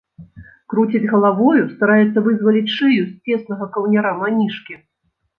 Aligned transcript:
Круціць 0.73 1.09
галавою, 1.09 1.65
стараецца 1.73 2.23
вызваліць 2.27 2.73
шыю 2.77 3.03
з 3.09 3.13
цеснага 3.35 3.67
каўняра 3.75 4.15
манішкі. 4.23 4.73